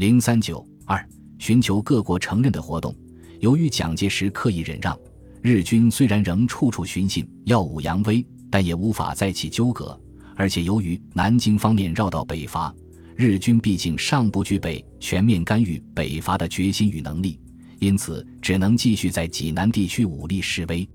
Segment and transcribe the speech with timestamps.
[0.00, 1.06] 零三九二，
[1.38, 2.96] 寻求各国承认的活动。
[3.40, 4.98] 由于蒋介石刻意忍让，
[5.42, 10.00] 日军虽然仍处处寻衅，耀武扬威，但也无法再起纠葛。
[10.36, 12.74] 而且由于南京方面绕道北伐，
[13.14, 17.38] 日军毕竟尚不具备全面干预北伐的决心与能力，
[17.78, 20.88] 因此只能继续在济南地区武力示威。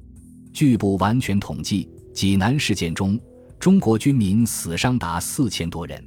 [0.52, 3.20] 据不完全统计，济南事件中，
[3.60, 6.04] 中国军民死伤达四千多人。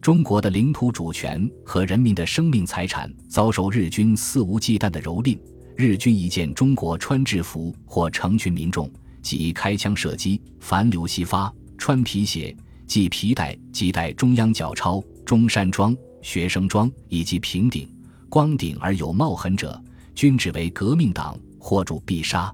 [0.00, 5.38] 中国的领土主权和人民的生命财产遭受日军肆无忌惮的蹂躏。
[5.76, 8.90] 日军一见中国穿制服或成群民众，
[9.22, 12.56] 即开枪射击，凡流西发，穿皮鞋、
[12.86, 17.88] 系皮带即带中央脚钞、中山装、学生装以及平顶、
[18.28, 19.80] 光顶而有帽痕者，
[20.14, 22.52] 均指为革命党，或主必杀。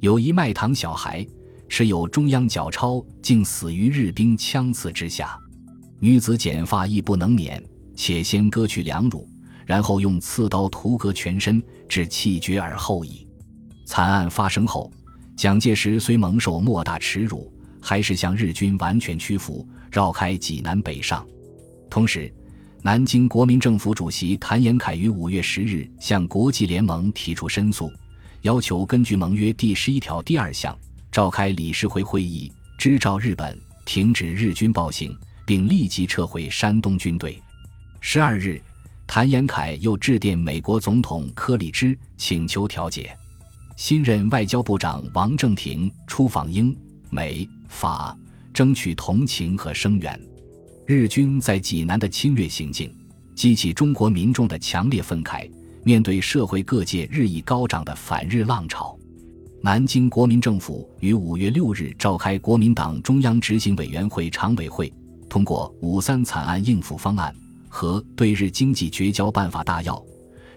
[0.00, 1.24] 有一卖糖小孩，
[1.68, 5.38] 持有中央脚钞，竟死于日兵枪刺之下。
[5.98, 7.62] 女子剪发亦不能免，
[7.94, 9.28] 且先割去两乳。
[9.64, 13.26] 然后用刺刀屠割全身，至气绝而后已。
[13.84, 14.88] 惨案发生后，
[15.36, 21.26] 蒋介石虽蒙受莫大耻辱，还是向日军完全屈服，绕开济南北上。
[21.90, 22.32] 同时，
[22.80, 27.90] 南京国民政府主席谭延闿于五月十日向国际联盟提出申诉，
[28.42, 30.78] 要求根据盟约第十一条第二项
[31.10, 35.12] 召开理事会会议，支召日本停止日军暴行，
[35.46, 37.40] 并立即撤回山东军队。
[38.00, 38.60] 十二日。
[39.08, 43.16] 谭延闿又致电美国总统柯立芝，请求调解。
[43.76, 46.76] 新任外交部长王正廷出访英、
[47.08, 48.18] 美、法，
[48.52, 50.20] 争取同情和声援。
[50.86, 52.92] 日军在济南的侵略行径，
[53.36, 55.48] 激起中国民众的强烈愤慨。
[55.84, 58.98] 面对社会各界日益高涨的反日浪潮，
[59.62, 64.92] 南京国民政府于五月六日召开国民党中央执行委员会常委会，
[65.28, 67.34] 通过五三惨案应付方案。
[67.68, 70.02] 和对日经济绝交办法大要，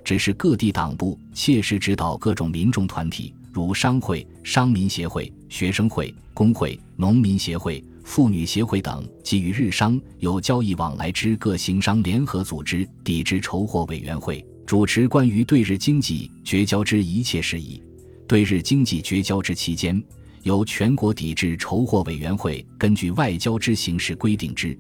[0.06, 17.84] 指示各地党部切实指导各种民众团体，如商会、商民协会、学生会、工会、农民协会、妇女协会等，给予日商有交易往来之各行商联合组织抵制筹货委员会，主持关于对日经济绝交之一切事宜。
[18.26, 20.02] 对日经济绝交之期间，
[20.44, 24.78] 由全国抵制筹货委员会根据外交之形式规定之。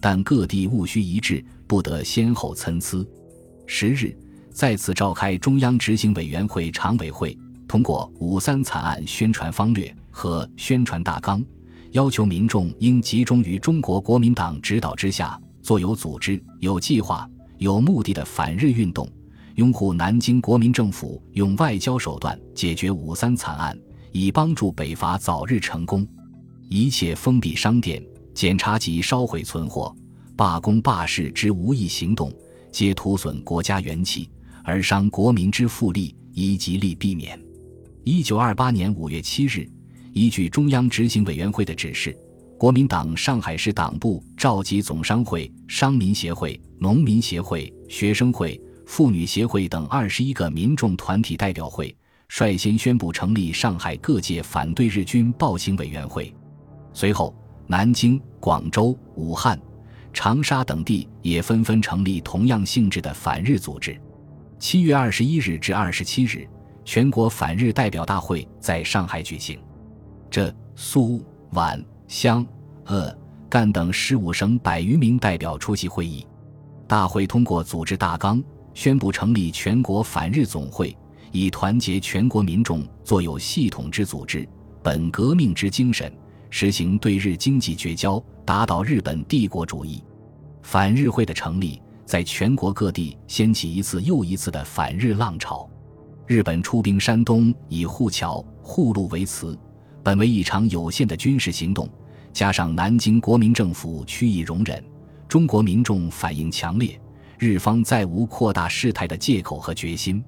[0.00, 3.06] 但各地务须一致，不得先后参差。
[3.66, 4.16] 十日，
[4.50, 7.36] 再次召开中央执行委员会常委会，
[7.68, 11.44] 通过五三惨案宣传方略和宣传大纲，
[11.92, 17.28] 要求民众应集中于中国国民党指导之下，做有组织、有计划、
[17.58, 19.06] 有目的的反日运动，
[19.56, 23.78] 拥护南京国民政府用外交手段解决五三惨案，
[24.12, 26.06] 以帮助北伐早日成功。
[26.68, 28.02] 一切封闭商店。
[28.32, 29.94] 检查及烧毁存货、
[30.36, 32.32] 罢工罢市之无益行动，
[32.70, 34.30] 皆徒损国家元气，
[34.62, 37.38] 而伤国民之富利，宜极力避免。
[38.04, 39.68] 一九二八年五月七日，
[40.12, 42.16] 依据中央执行委员会的指示，
[42.56, 51.94] 国民党上海市党部召集总商会、商民协会、农民协会、学生会、妇女协会等二十一个民众团体代表会，
[52.30, 56.34] 率先宣布成立上海各界反对日军暴行委员会。
[56.94, 57.34] 随后。
[57.66, 59.56] 南京、广州、武汉、
[60.12, 63.96] 长沙等地也纷纷成立同样性质的反日组织。
[64.58, 66.48] 七月二十一日至二十七日，
[66.84, 69.56] 全国反日代表大会在上海举行。
[70.28, 72.44] 浙、苏、皖、湘、
[72.86, 73.16] 鄂、
[73.48, 76.26] 赣等十五省百余名代表出席会议。
[76.88, 78.42] 大会通过组织大纲，
[78.74, 80.96] 宣布成立全国反日总会，
[81.32, 84.48] 以团结全国民众，作有系统之组织，
[84.82, 86.12] 本革命之精神。
[86.52, 90.02] 实行对日经济绝交，打倒日本帝国主义。
[90.62, 95.70] 反日会的成立，在全国各地掀起一次又一次的反日浪潮。
[96.26, 99.56] 日本出兵山东，以护桥、护路为词，
[100.02, 101.88] 本为一场有限的军事行动，
[102.32, 104.82] 加上南京国民政府屈意容忍，
[105.28, 107.00] 中国民众反应强烈，
[107.38, 110.22] 日方再无扩大事态的借口和决心。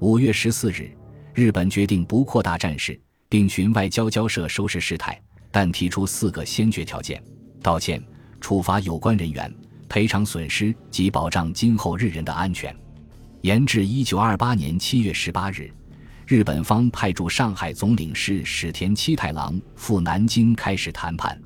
[0.00, 0.90] 五月十四日，
[1.34, 5.18] 日本决定不扩大战事，并寻外交交涉收拾事态。
[5.52, 7.22] 但提出四个先决条件：
[7.62, 8.02] 道歉、
[8.40, 9.54] 处罚有关人员、
[9.88, 12.74] 赔偿损失及保障今后日人的安全。
[13.42, 15.70] 延至一九二八年七月十八日，
[16.26, 21.40] 日本方派驻上海总领事史田七太郎赴南京开始谈判。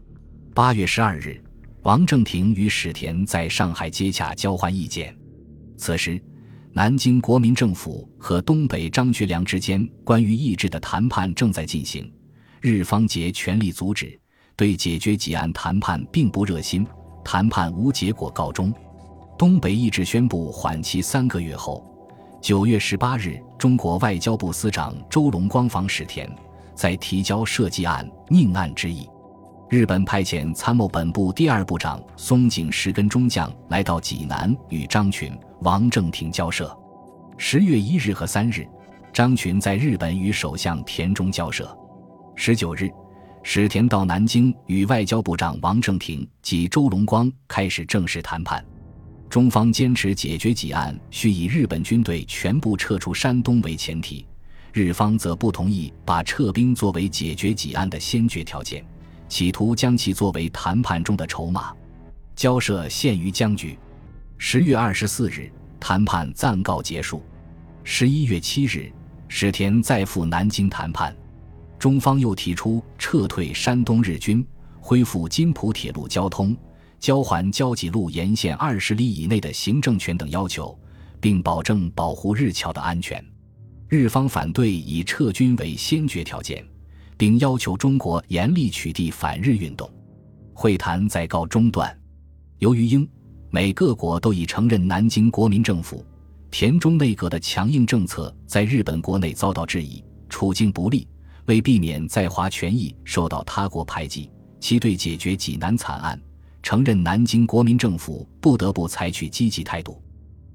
[0.55, 1.39] 八月十二日，
[1.83, 5.15] 王正廷与史田在上海接洽交换意见。
[5.77, 6.19] 此时，
[6.79, 12.09] 南京国民政府和东北张学良之间关于意志的谈判正在进行。
[12.61, 14.17] 日方竭全力阻止，
[14.55, 16.87] 对解决几案谈判并不热心，
[17.25, 18.73] 谈判无结果告终。
[19.37, 21.85] 东北意志宣布缓期三个月后，
[22.41, 26.31] 九月十八日，中国外交部司长周龙光访史田，
[26.77, 29.05] 在提交设计案宁案之意。
[29.71, 35.31] 日本派遣参谋本部第二部长松井石根中将来到济南，与张群、
[35.61, 36.75] 王正廷交涉。
[37.37, 38.67] 十月一日和三日，
[39.13, 41.77] 张群在日本与首相田中交涉。
[42.35, 42.89] 十九日，
[43.43, 48.65] 史田到南京与外交部长王正廷及周龙光开始正式谈判。
[49.29, 54.27] 中方坚持解决济案需以日本军队全部撤出山东为前提，
[54.73, 58.83] 日方则不同意把撤兵作为解决济案的先决条件，
[59.29, 61.73] 企图将其作为谈判中的筹码。
[62.35, 63.77] 交涉陷于僵局。
[64.37, 67.23] 十月二十四日，谈判暂告结束。
[67.83, 68.93] 十一月七日，
[69.27, 71.17] 史田再赴南京谈判，
[71.79, 74.47] 中方又提出撤退山东日军，
[74.81, 76.57] 恢复津浦铁路交通。
[77.01, 80.79] 交还交济路沿线二十里以内的行政权等要求，
[81.21, 83.25] 并保证保护日侨的安全。
[83.89, 86.65] 日方反对以撤军为先决条件，
[87.19, 89.91] 并要求中国严厉取缔反日运动。
[90.55, 91.95] 会谈在告中断。
[92.59, 93.07] 由于英
[93.51, 96.05] 美各国都已承认南京国民政府，
[96.51, 101.07] 田中内阁的强硬政策在日本国内遭到质疑，处境不利。
[101.47, 104.31] 为避免在华权益受到他国排挤，
[104.61, 106.21] 其对解决济南惨案。
[106.63, 110.03] 承认南京国民政府不得不采取积极态度。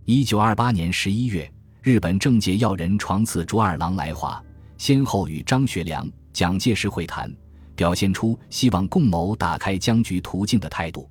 [0.06, 1.51] 一九二八年十一月，
[1.81, 4.39] 日本政界要人床次竹二郎来华，
[4.77, 7.31] 先后与张学良、蒋介石会谈，
[7.75, 11.09] 表现出希望共谋打开僵局途径的态度。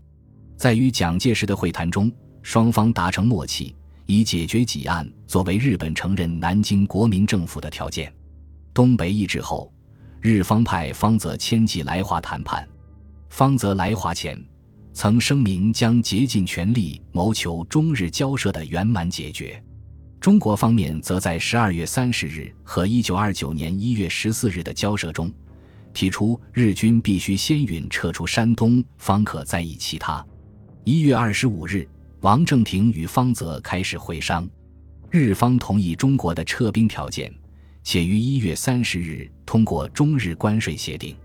[0.56, 3.74] 在与蒋介石的会谈中，双方达成默契，
[4.06, 8.12] 以解决几案作为日本承认南京国民政府的条件。
[8.74, 9.72] 东北易帜后，
[10.20, 12.68] 日方派方泽迁继来华谈判。
[13.28, 14.38] 方泽来华前。
[14.94, 19.58] 曾声明将竭尽全力谋求中日交涉的圆满解决。
[20.22, 25.28] 中国方面则在十二月三十日和一九二九年一月十四日的交涉中，
[25.92, 30.24] 提出日军必须先允撤出山东，方可再议其他。
[30.84, 31.88] 一月二十五日，
[32.20, 34.48] 王正廷与方泽开始会商，
[35.10, 37.34] 日方同意中国的撤兵条件，
[37.82, 41.16] 且于一月三十日通过中日关税协定。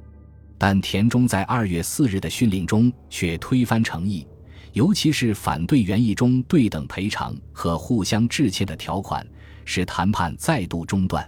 [0.57, 4.25] 但田中在二月四日的训令中却推翻诚意，
[4.77, 9.25] 尤其是反对原意中对等赔偿和互相致歉的条款，
[9.65, 11.27] 使谈判再度中断。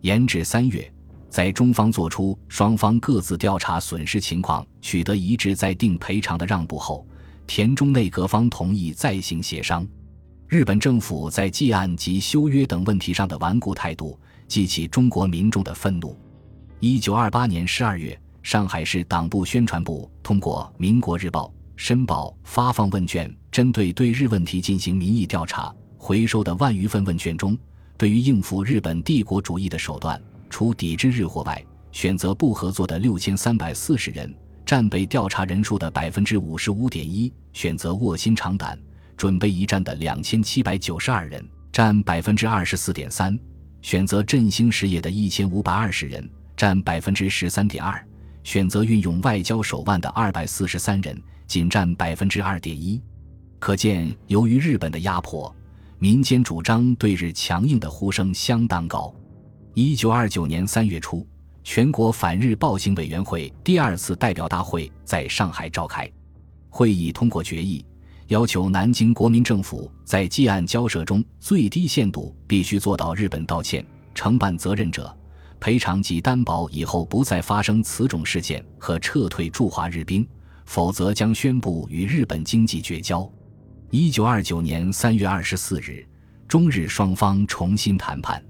[0.00, 0.90] 延至三月，
[1.28, 7.06] 在中方做出双方各自调查损失情况、取得一致再定赔偿的让步后，
[7.46, 9.86] 田中内阁方同意再行协商。
[10.46, 16.16] 日本政府在济案及修约等问题上的顽固态度，激起中国民众的愤怒。
[16.80, 18.18] 一九二八年十二月。
[18.40, 21.44] 上海市党部宣传部通过《民国日报》
[21.78, 25.72] 《申报》发放问卷，针对对日问题进行民意调查。
[25.96, 27.56] 回收的万余份问卷中，
[27.96, 30.20] 对于应付日本帝国主义的手段，
[30.50, 34.34] 除抵制日货外，选择不合作的六千三百四十人，
[34.66, 38.76] 占被调查人数的百分之五十五点一；选择卧薪尝胆、
[39.16, 43.32] 准备一战的两千七百九十二人，占百分之二十四点三；
[43.82, 48.04] 选择振兴实业的一千五百二十人，占百分之十三点二。
[48.42, 53.00] 选择运用外交手腕的二百四十三人，仅占百分之二点一。
[53.58, 55.54] 可见，由于日本的压迫，
[55.98, 59.12] 民间主张对日强硬的呼声相当高。
[59.74, 61.26] 一九二九年三月初，
[61.62, 66.10] 全国反日暴行委员会第二次代表大会在上海召开，
[66.68, 67.84] 会议通过决议，
[68.28, 75.14] 要求南京国民政府在济案交涉中最低限度必须做到日本道歉、承办责任者。
[75.60, 80.26] 赔偿及担保以后不再发生此种事件和撤退驻华日兵，
[80.64, 83.28] 否则将宣布与日本经济绝交。
[83.90, 86.06] 一九二九年三月二十四日，
[86.46, 88.42] 中日双方重新谈判，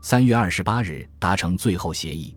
[0.00, 2.36] 三月二十八日达成最后协议，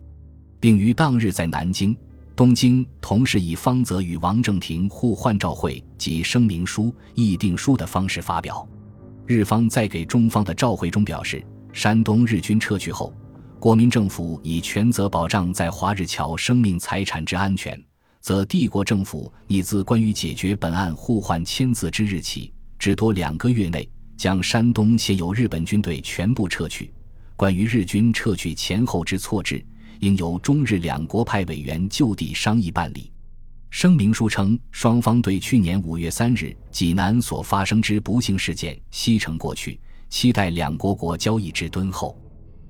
[0.58, 1.96] 并于当日在南京、
[2.34, 8.66] 东京同时以方泽与王正廷互换照会及声明书、议定书的方式发表。
[9.26, 13.14] 日方在给中方的照会中表示，山东日军撤去后。
[13.60, 17.80] 国民政府以全责保障在华日侨生命财产之安全，
[18.20, 26.92] 则帝国政府拟自关于解决本案互换签字之日起，至多两个月内，将山东现有日本军队全部撤去。
[27.34, 29.64] 关于日军撤去前后之措置，
[29.98, 33.10] 应由中日两国派委员就地商议办理。
[33.70, 42.16] 声明书称，双方对去年五月三日济南所发生之不幸事件悉成过去，期待两国国交易之敦厚。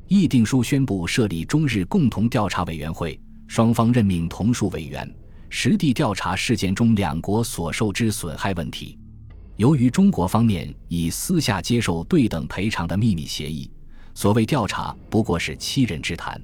[0.08, 5.06] 议定书宣布设立中日共同调查委员会，双方任命同属委员，
[5.50, 8.98] 实地调查事件中两国所受之损害问题。
[9.56, 13.70] 由于中国方面已私下接受对等赔偿的秘密协议，
[14.14, 16.40] 所谓调查不过是欺人之谈。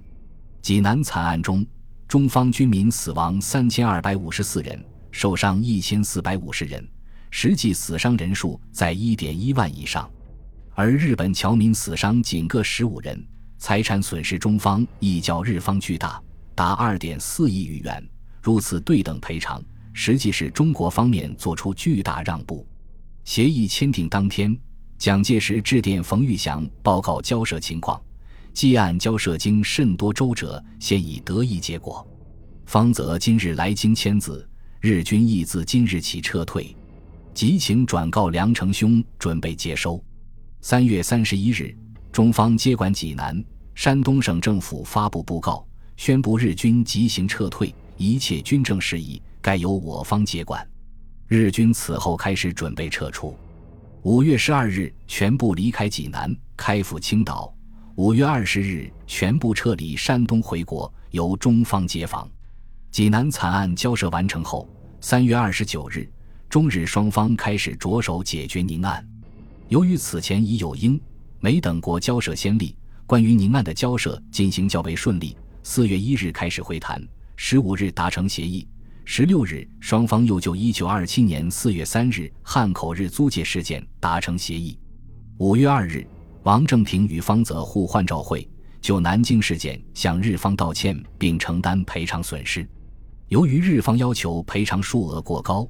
[0.61, 1.65] 济南惨案中，
[2.07, 4.79] 中方军民死亡三千二百五十四人，
[5.11, 6.87] 受伤一千四百五十人，
[7.31, 10.07] 实际死伤人数在一点一万以上，
[10.75, 13.27] 而日本侨民死伤仅各十五人，
[13.65, 16.23] 财产损失中方亦较日方巨大，
[16.55, 18.07] 达二点四亿余元。
[18.43, 19.59] 如此对等赔偿，
[19.95, 22.67] 实际是中国方面做出巨大让步。
[23.25, 24.55] 协议签订当天，
[24.99, 27.99] 蒋介石致电冯玉祥报告交涉情况，
[28.53, 32.07] 既案交涉经甚多周折，现已得一结果。
[32.67, 34.47] 方则今日来京签字，
[34.83, 36.77] 日军亦自今日起撤退，
[37.33, 40.05] 即请转告梁成兄准备接收。
[40.61, 41.75] 三月三十一日，
[42.13, 43.43] 中方接管济南，
[43.75, 45.67] 山东省政府发布布告，
[45.97, 50.67] 宣布日军即行撤退，一切军政事宜该由我方接管。
[51.27, 53.37] 日军此后开始准备撤出。
[54.03, 57.53] 五月十二日，全部离开济南，开赴青岛。
[57.97, 62.29] 五月二十日，全部撤离山东回国，由中方接防。
[62.93, 64.69] 济南惨案交涉完成后，
[65.01, 66.09] 三月二十九日，
[66.49, 69.05] 中日双方开始着手解决宁案。
[69.69, 71.01] 由于此前已有英、
[71.41, 75.37] 美等国交涉先例，关于宁案的交涉进行较为顺利。
[75.63, 77.03] 四月一日开始会谈，
[77.37, 78.67] 十五日达成协议。
[79.05, 84.79] 十六日，双方又就一九二七年四月三日汉口日租界事件达成协议。
[85.39, 86.07] 五月二日，
[86.45, 88.49] 王正廷与方泽互换照会，
[88.81, 92.67] 就南京事件向日方道歉并承担赔偿损失。
[93.29, 95.69] 由于日方要求赔偿数额过高，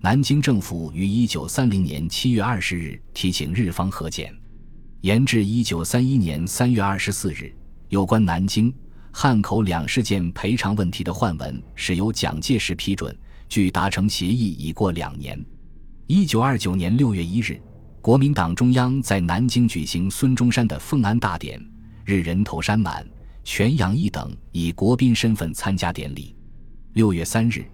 [0.00, 4.32] 南京政府于一九三零年七月二十日提请日方核减，
[5.02, 7.54] 延至一九三一年三月二十四日。
[7.88, 8.72] 有关南京。
[9.18, 13.16] 汉口两事件赔偿问题的换文是由蒋介石批准，
[13.48, 15.42] 距达成协议已过两年。
[16.06, 17.58] 一九二九年六月一日，
[18.02, 21.58] 国民党中央在南京举行孙中山的奉安大典，
[22.04, 23.08] 日人头山满，
[23.42, 26.36] 全洋一等以国宾身份参加典礼。
[26.92, 27.64] 六月三日，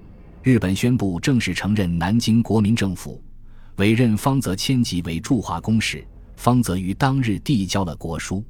[0.44, 3.20] 日本宣布正式承认南京国民政府，
[3.78, 6.06] 委任方泽谦级为驻华公使，
[6.42, 8.44] 方泽于当日递交了国书。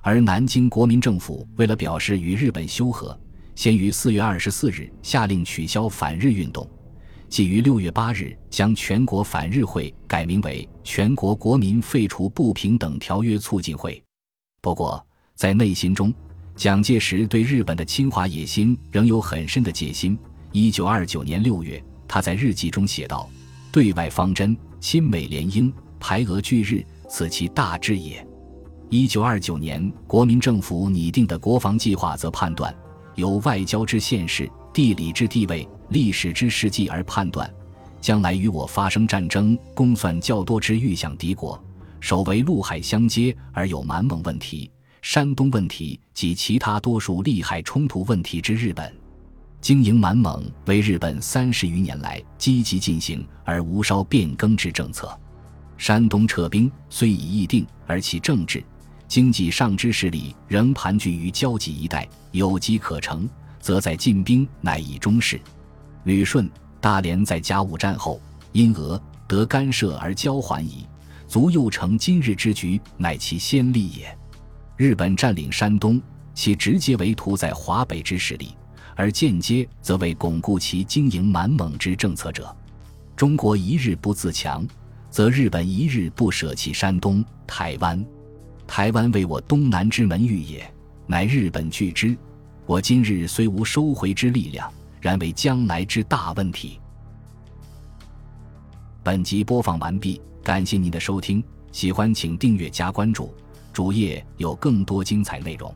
[0.00, 3.14] 而南京国民政府为了表示与日本修和，
[3.54, 6.66] 先于四月二十四日下令取消反日运动，
[7.28, 14.02] 即于六月八日将全国反日会改名为全国国民废除不平等条约促进会。
[14.62, 16.10] 不过，在内心中，
[16.54, 20.18] 蒋介石对日本的侵华野心仍有很深的戒心。
[20.52, 23.28] 一九二九年六月，他在日记中写道
[23.70, 28.26] ：“对外方针，亲美联英，排俄拒日，此其大志也。”
[28.88, 32.72] 一九二九年，国民政府拟定的国防计划则判断，
[33.16, 37.52] 由外交之现实、地理之地位、历史之事迹而判断，
[38.00, 41.60] 将来与我发生战争，公算较多之欲向敌国，
[41.98, 44.70] 首为陆海相接而有满蒙问题、
[45.02, 48.94] 山东问题及其他多数利害冲突问题之日本，
[49.60, 55.18] 经营满蒙为日本三十余年来积极进行而无稍变更之政策。
[55.76, 58.62] 山东撤兵虽已议定，而其政治。
[59.08, 63.28] 经济上之势力仍盘踞于交集一带，有机可乘，
[63.60, 65.40] 则在进兵乃以中事。
[66.04, 68.20] 旅顺、大连在甲午战后
[68.52, 70.86] 因俄得干涉而交还矣，
[71.28, 74.18] 足又成今日之局，乃其先例也。
[74.76, 76.02] 日本占领山东，
[76.34, 78.56] 其直接为图在华北之势力，
[78.96, 82.54] 而间接则为巩固其经营满蒙之政策者。
[83.14, 84.66] 中国一日不自强，
[85.16, 88.04] 则日本一日不舍弃山东、台湾。
[88.66, 90.70] 台湾为我东南之门域也，
[91.06, 92.14] 乃日本拒之。
[92.66, 94.70] 我今日虽无收回之力量，
[95.00, 96.78] 然为将来之大问题。
[99.02, 101.42] 本集播放完毕，感谢您的收听，
[101.72, 103.32] 喜欢请订阅加关注，
[103.72, 105.74] 主页有更多精彩内容。